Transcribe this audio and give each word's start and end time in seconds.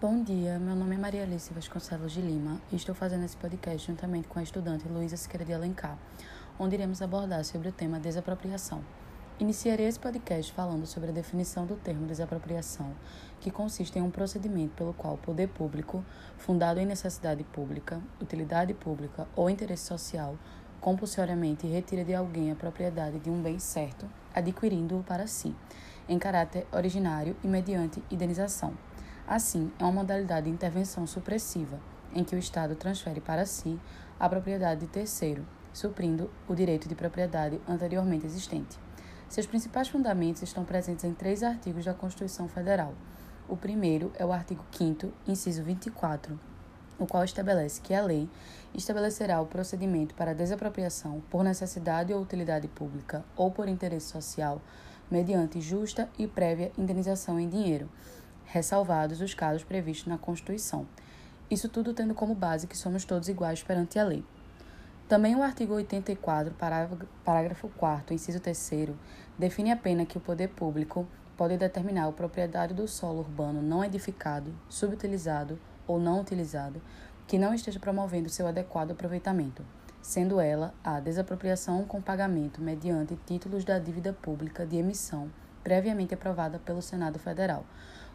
Bom 0.00 0.22
dia, 0.22 0.58
meu 0.58 0.74
nome 0.74 0.94
é 0.94 0.98
Maria 0.98 1.24
Alice 1.24 1.52
Vasconcelos 1.52 2.12
de 2.12 2.22
Lima 2.22 2.58
e 2.72 2.76
estou 2.76 2.94
fazendo 2.94 3.22
esse 3.22 3.36
podcast 3.36 3.86
juntamente 3.86 4.28
com 4.28 4.38
a 4.38 4.42
estudante 4.42 4.88
Luísa 4.88 5.14
Siqueira 5.14 5.44
de 5.44 5.52
Alencar, 5.52 5.98
onde 6.58 6.74
iremos 6.74 7.02
abordar 7.02 7.44
sobre 7.44 7.68
o 7.68 7.72
tema 7.72 8.00
desapropriação. 8.00 8.82
Iniciarei 9.38 9.86
esse 9.86 10.00
podcast 10.00 10.54
falando 10.54 10.86
sobre 10.86 11.10
a 11.10 11.12
definição 11.12 11.66
do 11.66 11.76
termo 11.76 12.06
desapropriação, 12.06 12.94
que 13.40 13.50
consiste 13.50 13.98
em 13.98 14.02
um 14.02 14.10
procedimento 14.10 14.72
pelo 14.74 14.94
qual 14.94 15.16
o 15.16 15.18
poder 15.18 15.48
público, 15.48 16.02
fundado 16.38 16.80
em 16.80 16.86
necessidade 16.86 17.44
pública, 17.44 18.00
utilidade 18.22 18.72
pública 18.72 19.28
ou 19.36 19.50
interesse 19.50 19.84
social, 19.84 20.34
compulsoriamente 20.80 21.66
retira 21.66 22.06
de 22.06 22.14
alguém 22.14 22.50
a 22.50 22.54
propriedade 22.54 23.18
de 23.18 23.28
um 23.28 23.42
bem 23.42 23.58
certo, 23.58 24.08
adquirindo-o 24.34 25.02
para 25.02 25.26
si, 25.26 25.54
em 26.08 26.18
caráter 26.18 26.66
originário 26.72 27.36
e 27.44 27.46
mediante 27.46 28.02
indenização. 28.10 28.72
Assim, 29.30 29.70
é 29.78 29.84
uma 29.84 29.92
modalidade 29.92 30.46
de 30.46 30.52
intervenção 30.52 31.06
supressiva, 31.06 31.78
em 32.12 32.24
que 32.24 32.34
o 32.34 32.38
Estado 32.38 32.74
transfere 32.74 33.20
para 33.20 33.46
si 33.46 33.78
a 34.18 34.28
propriedade 34.28 34.80
de 34.80 34.86
terceiro, 34.88 35.46
suprindo 35.72 36.28
o 36.48 36.54
direito 36.56 36.88
de 36.88 36.96
propriedade 36.96 37.60
anteriormente 37.68 38.26
existente. 38.26 38.76
Seus 39.28 39.46
principais 39.46 39.86
fundamentos 39.86 40.42
estão 40.42 40.64
presentes 40.64 41.04
em 41.04 41.14
três 41.14 41.44
artigos 41.44 41.84
da 41.84 41.94
Constituição 41.94 42.48
Federal. 42.48 42.92
O 43.48 43.56
primeiro 43.56 44.10
é 44.18 44.26
o 44.26 44.32
artigo 44.32 44.64
5, 44.72 45.12
inciso 45.28 45.62
24, 45.62 46.36
o 46.98 47.06
qual 47.06 47.22
estabelece 47.22 47.80
que 47.80 47.94
a 47.94 48.02
lei 48.02 48.28
estabelecerá 48.74 49.40
o 49.40 49.46
procedimento 49.46 50.12
para 50.16 50.34
desapropriação 50.34 51.22
por 51.30 51.44
necessidade 51.44 52.12
ou 52.12 52.20
utilidade 52.20 52.66
pública 52.66 53.24
ou 53.36 53.48
por 53.52 53.68
interesse 53.68 54.08
social, 54.08 54.60
mediante 55.08 55.60
justa 55.60 56.08
e 56.18 56.26
prévia 56.26 56.72
indenização 56.76 57.38
em 57.38 57.48
dinheiro 57.48 57.88
ressalvados 58.50 59.20
os 59.20 59.32
casos 59.32 59.62
previstos 59.62 60.08
na 60.08 60.18
Constituição. 60.18 60.86
Isso 61.48 61.68
tudo 61.68 61.94
tendo 61.94 62.14
como 62.14 62.34
base 62.34 62.66
que 62.66 62.76
somos 62.76 63.04
todos 63.04 63.28
iguais 63.28 63.62
perante 63.62 63.98
a 63.98 64.04
lei. 64.04 64.24
Também 65.08 65.34
o 65.36 65.42
artigo 65.42 65.74
84, 65.74 66.54
parágrafo 67.24 67.68
4 67.76 68.14
inciso 68.14 68.40
3 68.40 68.90
define 69.38 69.70
a 69.70 69.76
pena 69.76 70.06
que 70.06 70.16
o 70.16 70.20
poder 70.20 70.48
público 70.48 71.06
pode 71.36 71.56
determinar 71.56 72.08
o 72.08 72.12
proprietário 72.12 72.74
do 72.74 72.86
solo 72.86 73.20
urbano 73.20 73.62
não 73.62 73.84
edificado, 73.84 74.52
subutilizado 74.68 75.58
ou 75.86 75.98
não 75.98 76.20
utilizado, 76.20 76.82
que 77.26 77.38
não 77.38 77.54
esteja 77.54 77.80
promovendo 77.80 78.28
seu 78.28 78.46
adequado 78.46 78.92
aproveitamento, 78.92 79.64
sendo 80.02 80.40
ela 80.40 80.74
a 80.82 81.00
desapropriação 81.00 81.84
com 81.84 82.02
pagamento 82.02 82.60
mediante 82.60 83.18
títulos 83.26 83.64
da 83.64 83.78
dívida 83.78 84.12
pública 84.12 84.66
de 84.66 84.76
emissão 84.76 85.30
previamente 85.62 86.14
aprovada 86.14 86.58
pelo 86.58 86.82
Senado 86.82 87.18
Federal, 87.18 87.64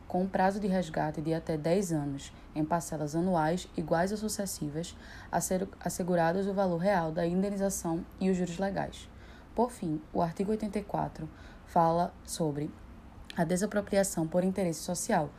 com 0.08 0.22
um 0.22 0.28
prazo 0.28 0.60
de 0.60 0.68
resgate 0.68 1.22
de 1.22 1.34
até 1.34 1.58
10 1.58 1.92
anos, 1.92 2.34
em 2.56 2.64
parcelas 2.64 3.16
anuais 3.16 3.68
iguais 3.76 4.12
ou 4.12 4.18
sucessivas, 4.18 4.96
a 5.32 5.42
ser 5.42 5.68
assegurados 5.80 6.48
o 6.48 6.54
valor 6.54 6.78
real 6.78 7.12
da 7.12 7.26
indenização 7.26 8.06
e 8.20 8.30
os 8.30 8.38
juros 8.38 8.58
legais. 8.58 9.10
Por 9.54 9.72
fim, 9.72 10.02
o 10.14 10.22
artigo 10.22 10.52
84 10.52 11.28
fala 11.66 12.14
sobre 12.24 12.70
a 13.36 13.44
desapropriação 13.44 14.28
por 14.28 14.44
interesse 14.44 14.82
social, 14.82 15.30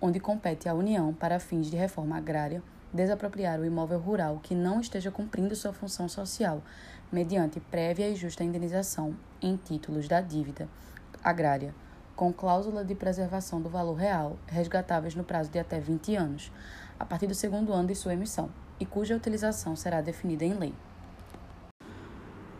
onde 0.00 0.20
compete 0.20 0.68
à 0.68 0.74
União, 0.74 1.14
para 1.14 1.38
fins 1.38 1.70
de 1.70 1.76
reforma 1.76 2.16
agrária, 2.16 2.62
desapropriar 2.92 3.60
o 3.60 3.64
imóvel 3.64 3.98
rural 3.98 4.40
que 4.42 4.54
não 4.54 4.80
esteja 4.80 5.10
cumprindo 5.10 5.56
sua 5.56 5.72
função 5.72 6.08
social, 6.08 6.62
mediante 7.10 7.60
prévia 7.60 8.08
e 8.08 8.16
justa 8.16 8.44
indenização 8.44 9.16
em 9.40 9.56
títulos 9.56 10.08
da 10.08 10.20
dívida 10.20 10.68
agrária 11.22 11.74
com 12.16 12.32
cláusula 12.32 12.82
de 12.82 12.94
preservação 12.94 13.60
do 13.60 13.68
valor 13.68 13.94
real, 13.94 14.38
resgatáveis 14.46 15.14
no 15.14 15.22
prazo 15.22 15.50
de 15.50 15.58
até 15.58 15.78
20 15.78 16.16
anos, 16.16 16.50
a 16.98 17.04
partir 17.04 17.26
do 17.26 17.34
segundo 17.34 17.74
ano 17.74 17.88
de 17.88 17.94
sua 17.94 18.14
emissão, 18.14 18.48
e 18.80 18.86
cuja 18.86 19.14
utilização 19.14 19.76
será 19.76 20.00
definida 20.00 20.44
em 20.44 20.54
lei. 20.54 20.74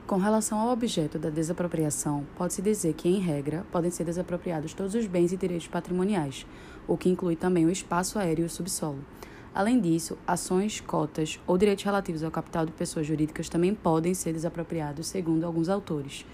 Com 0.06 0.18
relação 0.18 0.58
ao 0.58 0.68
objeto 0.68 1.18
da 1.18 1.30
desapropriação, 1.30 2.24
pode-se 2.36 2.62
dizer 2.62 2.92
que, 2.92 3.08
em 3.08 3.18
regra, 3.18 3.64
podem 3.72 3.90
ser 3.90 4.04
desapropriados 4.04 4.72
todos 4.72 4.94
os 4.94 5.06
bens 5.06 5.32
e 5.32 5.36
direitos 5.36 5.66
patrimoniais, 5.66 6.46
o 6.86 6.96
que 6.96 7.08
inclui 7.08 7.34
também 7.34 7.64
o 7.64 7.70
espaço 7.70 8.18
aéreo 8.18 8.44
e 8.44 8.46
o 8.46 8.50
subsolo. 8.50 9.04
Além 9.52 9.80
disso, 9.80 10.18
ações, 10.26 10.80
cotas 10.80 11.40
ou 11.46 11.56
direitos 11.56 11.82
relativos 11.82 12.22
ao 12.22 12.30
capital 12.30 12.66
de 12.66 12.72
pessoas 12.72 13.06
jurídicas 13.06 13.48
também 13.48 13.74
podem 13.74 14.12
ser 14.12 14.34
desapropriados, 14.34 15.06
segundo 15.06 15.44
alguns 15.44 15.70
autores. 15.70 16.26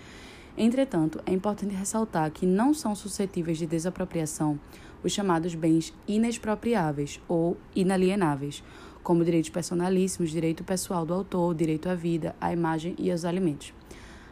Entretanto, 0.56 1.20
é 1.24 1.32
importante 1.32 1.74
ressaltar 1.74 2.30
que 2.30 2.44
não 2.44 2.74
são 2.74 2.94
suscetíveis 2.94 3.58
de 3.58 3.66
desapropriação 3.66 4.58
os 5.02 5.12
chamados 5.12 5.54
bens 5.54 5.92
inexpropriáveis 6.06 7.20
ou 7.26 7.56
inalienáveis, 7.74 8.62
como 9.02 9.24
direitos 9.24 9.50
personalíssimos, 9.50 10.30
direito 10.30 10.62
pessoal 10.62 11.04
do 11.04 11.12
autor, 11.12 11.54
direito 11.54 11.88
à 11.88 11.94
vida, 11.94 12.36
à 12.40 12.52
imagem 12.52 12.94
e 12.98 13.10
aos 13.10 13.24
alimentos. 13.24 13.72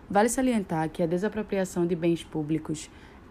Vale 0.08 0.28
salientar 0.28 0.88
que 0.91 1.03
a 1.03 1.06
desapropriação 1.06 1.86
de 1.86 1.97
bens 1.97 2.22
públicos 2.22 2.91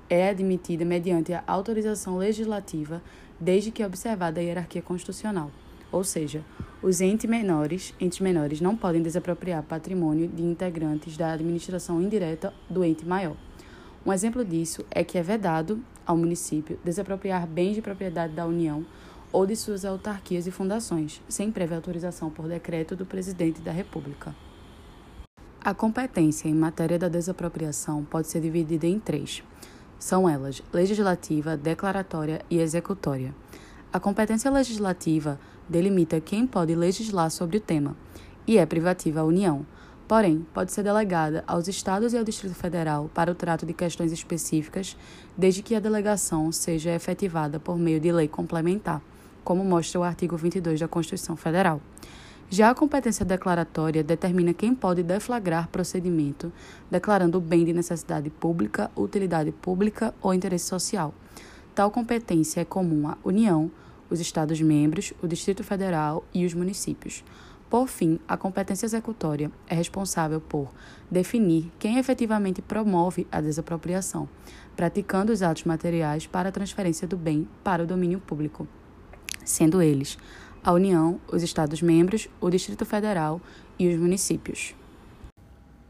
é 0.09 0.29
admitida 0.29 0.83
mediante 0.83 1.33
a 1.33 1.43
autorização 1.45 2.17
legislativa, 2.17 3.01
desde 3.39 3.71
que 3.71 3.85
observada 3.85 4.39
a 4.39 4.43
hierarquia 4.43 4.81
constitucional. 4.81 5.51
Ou 5.91 6.03
seja, 6.03 6.43
os 6.81 7.01
entes 7.01 7.29
menores, 7.29 7.93
entes 7.99 8.19
menores 8.19 8.61
não 8.61 8.75
podem 8.75 9.01
desapropriar 9.01 9.63
patrimônio 9.63 10.27
de 10.27 10.43
integrantes 10.43 11.17
da 11.17 11.33
administração 11.33 12.01
indireta 12.01 12.53
do 12.69 12.83
ente 12.83 13.05
maior. 13.05 13.35
Um 14.05 14.13
exemplo 14.13 14.45
disso 14.45 14.85
é 14.91 15.03
que 15.03 15.17
é 15.17 15.21
vedado 15.21 15.83
ao 16.05 16.15
município 16.15 16.79
desapropriar 16.83 17.45
bens 17.45 17.75
de 17.75 17.81
propriedade 17.81 18.33
da 18.33 18.45
União 18.45 18.85
ou 19.31 19.45
de 19.45 19.55
suas 19.55 19.85
autarquias 19.85 20.47
e 20.47 20.51
fundações, 20.51 21.21
sem 21.27 21.51
prévia 21.51 21.77
autorização 21.77 22.29
por 22.29 22.47
decreto 22.47 22.95
do 22.95 23.05
presidente 23.05 23.61
da 23.61 23.71
República. 23.71 24.33
A 25.61 25.73
competência 25.73 26.47
em 26.47 26.55
matéria 26.55 26.97
da 26.97 27.09
desapropriação 27.09 28.05
pode 28.05 28.27
ser 28.27 28.39
dividida 28.39 28.87
em 28.87 28.99
três. 28.99 29.43
São 29.99 30.27
elas 30.27 30.63
legislativa, 30.71 31.57
declaratória 31.57 32.41
e 32.49 32.59
executória. 32.59 33.35
A 33.91 33.99
competência 33.99 34.49
legislativa 34.49 35.39
delimita 35.69 36.19
quem 36.19 36.47
pode 36.47 36.75
legislar 36.75 37.29
sobre 37.29 37.57
o 37.57 37.61
tema 37.61 37.95
e 38.47 38.57
é 38.57 38.65
privativa 38.65 39.19
à 39.19 39.23
União. 39.23 39.63
Porém, 40.07 40.43
pode 40.55 40.71
ser 40.71 40.81
delegada 40.81 41.43
aos 41.45 41.67
Estados 41.67 42.13
e 42.13 42.17
ao 42.17 42.23
Distrito 42.23 42.55
Federal 42.55 43.11
para 43.13 43.31
o 43.31 43.35
trato 43.35 43.63
de 43.63 43.73
questões 43.73 44.11
específicas, 44.11 44.97
desde 45.37 45.61
que 45.61 45.75
a 45.75 45.79
delegação 45.79 46.51
seja 46.51 46.95
efetivada 46.95 47.59
por 47.59 47.77
meio 47.77 47.99
de 47.99 48.11
lei 48.11 48.27
complementar, 48.27 49.03
como 49.43 49.63
mostra 49.63 49.99
o 49.99 50.03
artigo 50.03 50.35
22 50.35 50.79
da 50.79 50.87
Constituição 50.87 51.35
Federal. 51.35 51.79
Já 52.49 52.71
a 52.71 52.75
competência 52.75 53.23
declaratória 53.23 54.03
determina 54.03 54.55
quem 54.55 54.73
pode 54.73 55.03
deflagrar 55.03 55.67
procedimento 55.67 56.51
declarando 56.89 57.37
o 57.37 57.41
bem 57.41 57.63
de 57.63 57.71
necessidade 57.71 58.31
pública, 58.31 58.89
utilidade 58.95 59.51
pública 59.51 60.11
ou 60.19 60.33
interesse 60.33 60.65
social. 60.65 61.13
Tal 61.75 61.91
competência 61.91 62.61
é 62.61 62.65
comum 62.65 63.07
à 63.07 63.15
União, 63.23 63.69
os 64.09 64.19
Estados-membros, 64.19 65.13
o 65.21 65.27
Distrito 65.27 65.63
Federal 65.63 66.23
e 66.33 66.45
os 66.45 66.53
municípios. 66.53 67.23
Por 67.69 67.87
fim, 67.87 68.19
a 68.27 68.35
competência 68.35 68.87
executória 68.87 69.51
é 69.67 69.75
responsável 69.75 70.41
por 70.41 70.71
definir 71.09 71.71
quem 71.77 71.99
efetivamente 71.99 72.61
promove 72.61 73.27
a 73.31 73.39
desapropriação, 73.39 74.27
praticando 74.75 75.31
os 75.31 75.43
atos 75.43 75.65
materiais 75.65 76.25
para 76.25 76.49
a 76.49 76.51
transferência 76.51 77.07
do 77.07 77.15
bem 77.15 77.47
para 77.63 77.83
o 77.83 77.87
domínio 77.87 78.19
público, 78.19 78.67
sendo 79.45 79.81
eles 79.81 80.17
a 80.63 80.73
União, 80.73 81.21
os 81.31 81.43
Estados-membros, 81.43 82.27
o 82.41 82.49
Distrito 82.49 82.85
Federal 82.85 83.39
e 83.77 83.87
os 83.87 83.99
municípios. 83.99 84.75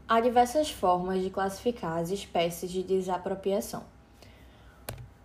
Há 0.06 0.20
diversas 0.20 0.70
formas 0.70 1.22
de 1.22 1.30
classificar 1.30 1.98
as 1.98 2.10
espécies 2.10 2.70
de 2.70 2.82
desapropriação. 2.82 3.84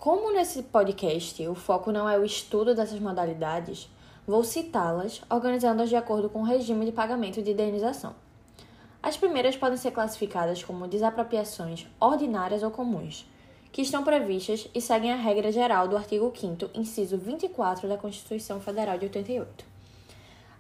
Como 0.05 0.31
nesse 0.31 0.61
podcast 0.61 1.47
o 1.47 1.55
foco 1.55 1.91
não 1.91 2.07
é 2.07 2.15
o 2.15 2.23
estudo 2.23 2.75
dessas 2.75 2.99
modalidades, 2.99 3.89
vou 4.27 4.43
citá-las, 4.43 5.19
organizando-as 5.27 5.89
de 5.89 5.95
acordo 5.95 6.29
com 6.29 6.41
o 6.41 6.45
regime 6.45 6.85
de 6.85 6.91
pagamento 6.91 7.41
de 7.41 7.49
indenização. 7.49 8.13
As 9.01 9.17
primeiras 9.17 9.57
podem 9.57 9.79
ser 9.79 9.89
classificadas 9.89 10.63
como 10.63 10.87
desapropriações 10.87 11.87
ordinárias 11.99 12.61
ou 12.61 12.69
comuns, 12.69 13.27
que 13.71 13.81
estão 13.81 14.03
previstas 14.03 14.69
e 14.75 14.79
seguem 14.79 15.11
a 15.11 15.15
regra 15.15 15.51
geral 15.51 15.87
do 15.87 15.97
artigo 15.97 16.31
5 16.31 16.69
inciso 16.75 17.17
24 17.17 17.89
da 17.89 17.97
Constituição 17.97 18.61
Federal 18.61 18.99
de 18.99 19.05
88. 19.05 19.65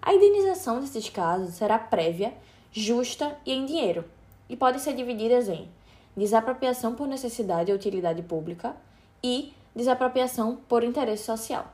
A 0.01 0.11
indenização 0.11 0.79
desses 0.79 1.07
casos 1.07 1.53
será 1.53 1.77
prévia, 1.77 2.33
justa 2.71 3.37
e 3.45 3.53
em 3.53 3.63
dinheiro, 3.63 4.05
e 4.49 4.57
podem 4.57 4.79
ser 4.79 4.95
divididas 4.95 5.47
em 5.47 5.69
desapropriação 6.17 6.95
por 6.95 7.07
necessidade 7.07 7.71
ou 7.71 7.77
utilidade 7.77 8.23
pública, 8.23 8.75
e 9.25 9.51
desapropriação 9.75 10.55
por 10.69 10.83
interesse 10.83 11.23
social. 11.23 11.65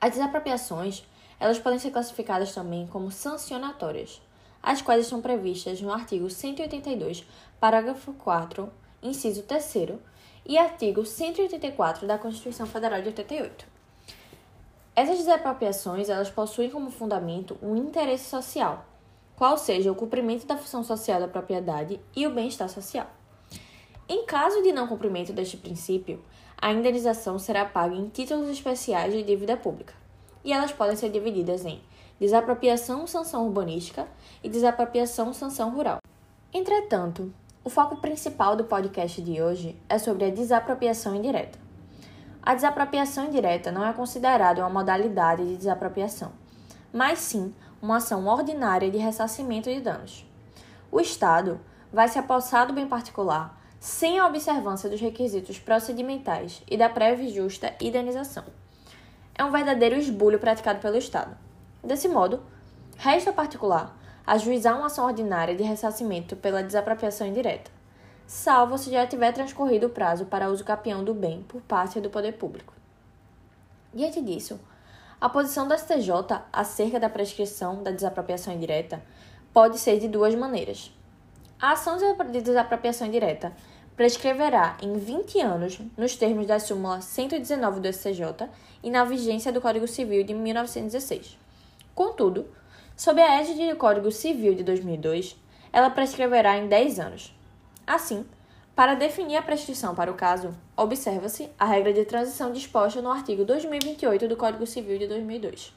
As 0.00 0.10
desapropriações, 0.10 1.04
elas 1.38 1.60
podem 1.60 1.78
ser 1.78 1.92
classificadas 1.92 2.52
também 2.52 2.88
como 2.88 3.12
sancionatórias, 3.12 4.20
as 4.60 4.82
quais 4.82 5.04
estão 5.04 5.22
previstas 5.22 5.80
no 5.80 5.92
artigo 5.92 6.28
182, 6.28 7.24
parágrafo 7.60 8.12
4, 8.14 8.68
inciso 9.00 9.44
3 9.44 10.00
e 10.44 10.58
artigo 10.58 11.06
184 11.06 12.04
da 12.04 12.18
Constituição 12.18 12.66
Federal 12.66 13.00
de 13.00 13.08
88. 13.08 13.64
Essas 14.96 15.18
desapropriações, 15.18 16.08
elas 16.08 16.30
possuem 16.30 16.68
como 16.68 16.90
fundamento 16.90 17.56
um 17.62 17.76
interesse 17.76 18.28
social, 18.28 18.84
qual 19.36 19.56
seja 19.56 19.92
o 19.92 19.94
cumprimento 19.94 20.46
da 20.46 20.56
função 20.56 20.82
social 20.82 21.20
da 21.20 21.28
propriedade 21.28 22.00
e 22.16 22.26
o 22.26 22.30
bem-estar 22.30 22.68
social. 22.68 23.19
Em 24.12 24.26
caso 24.26 24.60
de 24.60 24.72
não 24.72 24.88
cumprimento 24.88 25.32
deste 25.32 25.56
princípio, 25.56 26.20
a 26.60 26.72
indenização 26.72 27.38
será 27.38 27.64
paga 27.64 27.94
em 27.94 28.08
títulos 28.08 28.48
especiais 28.48 29.12
de 29.12 29.22
dívida 29.22 29.56
pública, 29.56 29.94
e 30.42 30.52
elas 30.52 30.72
podem 30.72 30.96
ser 30.96 31.10
divididas 31.10 31.64
em 31.64 31.80
desapropriação 32.18 33.06
sanção 33.06 33.46
urbanística 33.46 34.08
e 34.42 34.48
desapropriação 34.48 35.32
sanção 35.32 35.70
rural. 35.70 35.98
Entretanto, 36.52 37.32
o 37.62 37.70
foco 37.70 37.98
principal 37.98 38.56
do 38.56 38.64
podcast 38.64 39.22
de 39.22 39.40
hoje 39.40 39.80
é 39.88 39.96
sobre 39.96 40.24
a 40.24 40.30
desapropriação 40.30 41.14
indireta. 41.14 41.60
A 42.42 42.56
desapropriação 42.56 43.26
indireta 43.26 43.70
não 43.70 43.86
é 43.86 43.92
considerada 43.92 44.60
uma 44.60 44.80
modalidade 44.80 45.46
de 45.46 45.56
desapropriação, 45.56 46.32
mas 46.92 47.20
sim 47.20 47.54
uma 47.80 47.98
ação 47.98 48.26
ordinária 48.26 48.90
de 48.90 48.98
ressarcimento 48.98 49.70
de 49.72 49.80
danos. 49.80 50.26
O 50.90 50.98
Estado 50.98 51.60
vai 51.92 52.08
se 52.08 52.18
apossar 52.18 52.66
do 52.66 52.72
bem 52.72 52.88
particular 52.88 53.59
sem 53.80 54.18
a 54.18 54.26
observância 54.26 54.90
dos 54.90 55.00
requisitos 55.00 55.58
procedimentais 55.58 56.62
e 56.70 56.76
da 56.76 56.90
prévia 56.90 57.24
e 57.24 57.34
justa 57.34 57.74
indenização. 57.80 58.44
É 59.34 59.42
um 59.42 59.50
verdadeiro 59.50 59.96
esbulho 59.96 60.38
praticado 60.38 60.80
pelo 60.80 60.98
Estado. 60.98 61.34
Desse 61.82 62.06
modo, 62.06 62.42
resta 62.98 63.32
particular 63.32 63.98
ajuizar 64.26 64.76
uma 64.76 64.88
ação 64.88 65.06
ordinária 65.06 65.56
de 65.56 65.62
ressarcimento 65.62 66.36
pela 66.36 66.62
desapropriação 66.62 67.26
indireta, 67.26 67.70
salvo 68.26 68.76
se 68.76 68.90
já 68.90 69.06
tiver 69.06 69.32
transcorrido 69.32 69.86
o 69.86 69.90
prazo 69.90 70.26
para 70.26 70.50
uso 70.50 70.62
capião 70.62 71.02
do 71.02 71.14
bem 71.14 71.42
por 71.48 71.62
parte 71.62 71.98
do 72.00 72.10
poder 72.10 72.32
público. 72.32 72.74
Diante 73.94 74.20
disso, 74.20 74.60
a 75.18 75.26
posição 75.30 75.66
do 75.66 75.76
STJ 75.76 76.12
acerca 76.52 77.00
da 77.00 77.08
prescrição 77.08 77.82
da 77.82 77.90
desapropriação 77.90 78.52
indireta 78.52 79.02
pode 79.54 79.78
ser 79.78 79.98
de 79.98 80.06
duas 80.06 80.34
maneiras. 80.34 80.92
A 81.60 81.72
ação 81.72 81.98
de 81.98 82.40
desapropriação 82.40 83.06
indireta 83.06 83.52
prescreverá 83.94 84.78
em 84.80 84.96
20 84.96 85.40
anos, 85.40 85.78
nos 85.94 86.16
termos 86.16 86.46
da 86.46 86.58
súmula 86.58 87.02
119 87.02 87.80
do 87.80 87.92
STJ 87.92 88.48
e 88.82 88.90
na 88.90 89.04
vigência 89.04 89.52
do 89.52 89.60
Código 89.60 89.86
Civil 89.86 90.24
de 90.24 90.32
1916. 90.32 91.36
Contudo, 91.94 92.46
sob 92.96 93.20
a 93.20 93.38
égide 93.42 93.68
do 93.68 93.76
Código 93.76 94.10
Civil 94.10 94.54
de 94.54 94.62
2002, 94.62 95.36
ela 95.70 95.90
prescreverá 95.90 96.56
em 96.56 96.66
10 96.66 96.98
anos. 96.98 97.36
Assim, 97.86 98.24
para 98.74 98.94
definir 98.94 99.36
a 99.36 99.42
prescrição 99.42 99.94
para 99.94 100.10
o 100.10 100.14
caso, 100.14 100.54
observa-se 100.74 101.50
a 101.58 101.66
regra 101.66 101.92
de 101.92 102.06
transição 102.06 102.50
disposta 102.50 103.02
no 103.02 103.10
artigo 103.10 103.44
2028 103.44 104.26
do 104.26 104.36
Código 104.36 104.66
Civil 104.66 104.98
de 104.98 105.06
2002. 105.06 105.74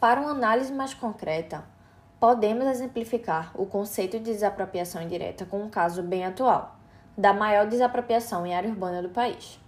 Para 0.00 0.20
uma 0.20 0.32
análise 0.32 0.72
mais 0.72 0.92
concreta, 0.92 1.64
podemos 2.24 2.66
exemplificar 2.66 3.52
o 3.54 3.66
conceito 3.66 4.18
de 4.18 4.32
desapropriação 4.32 5.02
indireta 5.02 5.44
com 5.44 5.62
um 5.62 5.68
caso 5.68 6.02
bem 6.02 6.24
atual, 6.24 6.74
da 7.18 7.34
maior 7.34 7.66
desapropriação 7.66 8.46
em 8.46 8.54
área 8.54 8.70
urbana 8.70 9.02
do 9.02 9.10
país. 9.10 9.60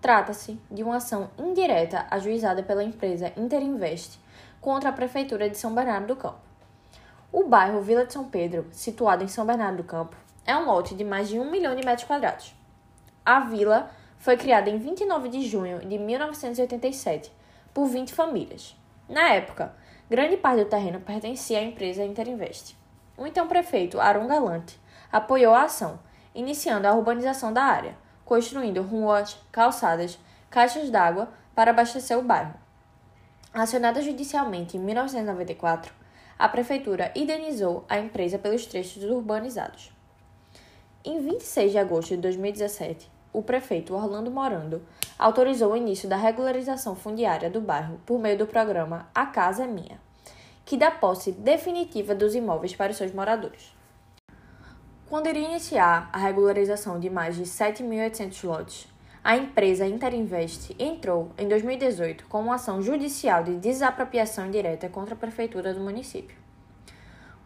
Trata-se 0.00 0.56
de 0.70 0.84
uma 0.84 0.98
ação 0.98 1.28
indireta 1.36 2.06
ajuizada 2.08 2.62
pela 2.62 2.84
empresa 2.84 3.32
Interinvest 3.36 4.20
contra 4.60 4.90
a 4.90 4.92
Prefeitura 4.92 5.50
de 5.50 5.58
São 5.58 5.74
Bernardo 5.74 6.06
do 6.06 6.14
Campo. 6.14 6.38
O 7.32 7.48
bairro 7.48 7.82
Vila 7.82 8.06
de 8.06 8.12
São 8.12 8.22
Pedro, 8.28 8.68
situado 8.70 9.24
em 9.24 9.28
São 9.28 9.44
Bernardo 9.44 9.78
do 9.78 9.82
Campo, 9.82 10.16
é 10.46 10.56
um 10.56 10.64
lote 10.64 10.94
de 10.94 11.02
mais 11.02 11.28
de 11.28 11.40
um 11.40 11.50
milhão 11.50 11.74
de 11.74 11.84
metros 11.84 12.06
quadrados. 12.06 12.54
A 13.24 13.40
vila 13.40 13.90
foi 14.16 14.36
criada 14.36 14.70
em 14.70 14.78
29 14.78 15.28
de 15.28 15.42
junho 15.44 15.80
de 15.80 15.98
1987 15.98 17.32
por 17.74 17.88
20 17.88 18.14
famílias. 18.14 18.76
Na 19.08 19.30
época, 19.30 19.74
grande 20.08 20.36
parte 20.36 20.62
do 20.62 20.70
terreno 20.70 21.00
pertencia 21.00 21.58
à 21.58 21.62
empresa 21.62 22.04
Interinvest. 22.04 22.76
O 23.16 23.26
então 23.26 23.48
prefeito 23.48 24.00
Aron 24.00 24.26
Galante 24.26 24.78
apoiou 25.10 25.54
a 25.54 25.62
ação, 25.62 25.98
iniciando 26.34 26.86
a 26.86 26.94
urbanização 26.94 27.52
da 27.52 27.64
área, 27.64 27.96
construindo 28.24 28.82
ruas, 28.82 29.36
calçadas, 29.50 30.18
caixas 30.50 30.90
d'água 30.90 31.28
para 31.54 31.70
abastecer 31.70 32.18
o 32.18 32.22
bairro. 32.22 32.54
Acionada 33.52 34.02
judicialmente 34.02 34.76
em 34.76 34.80
1994, 34.80 35.92
a 36.38 36.48
prefeitura 36.48 37.10
indenizou 37.14 37.84
a 37.88 37.98
empresa 37.98 38.38
pelos 38.38 38.66
trechos 38.66 39.02
urbanizados. 39.02 39.90
Em 41.02 41.20
26 41.20 41.72
de 41.72 41.78
agosto 41.78 42.08
de 42.10 42.18
2017, 42.18 43.10
o 43.36 43.42
prefeito 43.42 43.94
Orlando 43.94 44.30
Morando 44.30 44.80
autorizou 45.18 45.72
o 45.72 45.76
início 45.76 46.08
da 46.08 46.16
regularização 46.16 46.96
fundiária 46.96 47.50
do 47.50 47.60
bairro 47.60 48.00
por 48.06 48.18
meio 48.18 48.38
do 48.38 48.46
programa 48.46 49.10
A 49.14 49.26
Casa 49.26 49.64
é 49.64 49.66
Minha, 49.66 50.00
que 50.64 50.74
dá 50.74 50.90
posse 50.90 51.32
definitiva 51.32 52.14
dos 52.14 52.34
imóveis 52.34 52.74
para 52.74 52.92
os 52.92 52.96
seus 52.96 53.12
moradores. 53.12 53.76
Quando 55.06 55.26
iria 55.26 55.50
iniciar 55.50 56.08
a 56.14 56.16
regularização 56.16 56.98
de 56.98 57.10
mais 57.10 57.36
de 57.36 57.42
7.800 57.42 58.42
lotes, 58.44 58.88
a 59.22 59.36
empresa 59.36 59.86
Interinvest 59.86 60.74
entrou, 60.78 61.30
em 61.36 61.46
2018, 61.46 62.26
com 62.28 62.40
uma 62.40 62.54
ação 62.54 62.80
judicial 62.80 63.44
de 63.44 63.56
desapropriação 63.56 64.46
indireta 64.46 64.88
contra 64.88 65.14
a 65.14 65.18
prefeitura 65.18 65.74
do 65.74 65.80
município. 65.80 66.38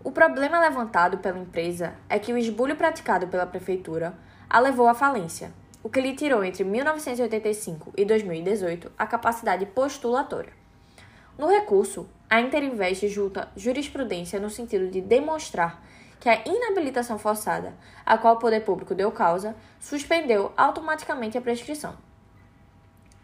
O 0.04 0.12
problema 0.12 0.60
levantado 0.60 1.18
pela 1.18 1.38
empresa 1.38 1.94
é 2.08 2.16
que 2.16 2.32
o 2.32 2.38
esbulho 2.38 2.76
praticado 2.76 3.26
pela 3.26 3.44
prefeitura 3.44 4.14
a 4.48 4.58
levou 4.58 4.88
à 4.88 4.94
falência, 4.94 5.52
o 5.82 5.88
que 5.88 6.00
lhe 6.00 6.14
tirou 6.14 6.44
entre 6.44 6.62
1985 6.62 7.92
e 7.96 8.04
2018 8.04 8.92
a 8.98 9.06
capacidade 9.06 9.64
postulatória. 9.66 10.52
No 11.38 11.48
recurso, 11.48 12.06
a 12.28 12.40
Interinvest 12.40 13.08
junta 13.08 13.48
jurisprudência 13.56 14.38
no 14.38 14.50
sentido 14.50 14.90
de 14.90 15.00
demonstrar 15.00 15.82
que 16.20 16.28
a 16.28 16.42
inabilitação 16.46 17.18
forçada, 17.18 17.74
a 18.04 18.18
qual 18.18 18.34
o 18.36 18.38
poder 18.38 18.60
público 18.60 18.94
deu 18.94 19.10
causa, 19.10 19.56
suspendeu 19.80 20.52
automaticamente 20.54 21.38
a 21.38 21.40
prescrição. 21.40 21.96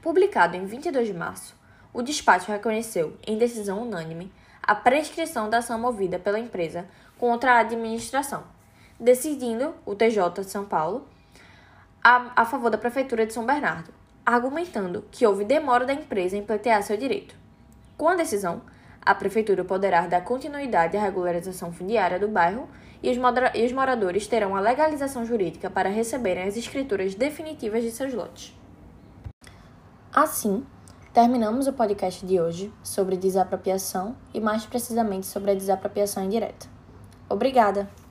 Publicado 0.01 0.57
em 0.57 0.65
22 0.65 1.09
de 1.09 1.13
março, 1.13 1.55
o 1.93 2.01
despacho 2.01 2.51
reconheceu, 2.51 3.17
em 3.27 3.37
decisão 3.37 3.83
unânime, 3.83 4.33
a 4.63 4.75
prescrição 4.75 5.51
da 5.51 5.59
ação 5.59 5.79
movida 5.79 6.19
pela 6.19 6.39
empresa 6.39 6.89
contra 7.19 7.53
a 7.53 7.59
administração, 7.59 8.45
decidindo 8.99 9.75
o 9.85 9.95
TJ 9.95 10.41
de 10.41 10.51
São 10.51 10.65
Paulo 10.65 11.07
a, 12.09 12.31
a 12.37 12.45
favor 12.45 12.71
da 12.71 12.79
Prefeitura 12.79 13.27
de 13.27 13.35
São 13.35 13.45
Bernardo, 13.45 13.93
argumentando 14.25 15.05
que 15.11 15.27
houve 15.27 15.45
demora 15.45 15.85
da 15.85 15.93
empresa 15.93 16.37
em 16.37 16.43
pleitear 16.45 16.81
seu 16.85 16.97
direito. 16.97 17.35
Com 17.97 18.07
a 18.07 18.15
decisão, 18.15 18.63
a 19.05 19.13
Prefeitura 19.13 19.65
poderá 19.65 20.07
dar 20.07 20.21
continuidade 20.21 20.97
à 20.97 21.03
regularização 21.03 21.73
fundiária 21.73 22.17
do 22.17 22.29
bairro 22.29 22.69
e 23.03 23.11
os, 23.11 23.17
e 23.55 23.67
os 23.67 23.73
moradores 23.73 24.29
terão 24.29 24.55
a 24.55 24.61
legalização 24.61 25.27
jurídica 25.27 25.69
para 25.69 25.89
receberem 25.89 26.45
as 26.45 26.57
escrituras 26.57 27.17
definitivas 27.17 27.83
de 27.83 27.91
seus 27.91 28.15
lotes. 28.15 28.57
Assim, 30.15 30.65
terminamos 31.13 31.67
o 31.67 31.73
podcast 31.73 32.25
de 32.25 32.41
hoje 32.41 32.73
sobre 32.85 33.17
desapropriação 33.17 34.15
e, 34.33 34.39
mais 34.39 34.65
precisamente, 34.65 35.27
sobre 35.27 35.51
a 35.51 35.55
desapropriação 35.57 36.23
indireta. 36.23 36.69
Obrigada! 37.29 38.06